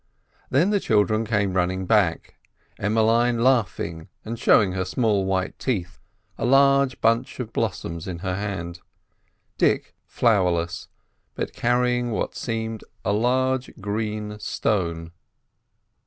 [0.49, 2.33] Then the children came running back,
[2.79, 5.99] Emmeline laughing and showing her small white teeth,
[6.39, 8.79] a large bunch of blossoms in her hand;
[9.59, 10.87] Dick flowerless,
[11.35, 15.11] but carrying what seemed a large green stone.